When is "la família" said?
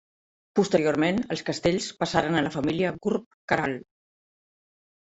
2.49-2.95